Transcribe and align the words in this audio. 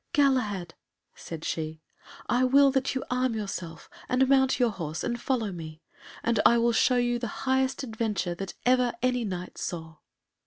"Galahad," 0.13 0.73
said 1.13 1.45
she, 1.45 1.79
"I 2.25 2.43
will 2.43 2.71
that 2.71 2.95
you 2.95 3.03
arm 3.11 3.35
yourself, 3.35 3.87
and 4.09 4.27
mount 4.27 4.59
your 4.59 4.71
horse 4.71 5.03
and 5.03 5.21
follow 5.21 5.51
me, 5.51 5.83
and 6.23 6.39
I 6.43 6.57
will 6.57 6.71
show 6.71 6.95
you 6.97 7.19
the 7.19 7.27
highest 7.45 7.83
adventure 7.83 8.33
that 8.33 8.55
ever 8.65 8.93
any 9.03 9.25
Knight 9.25 9.59
saw." 9.59 9.97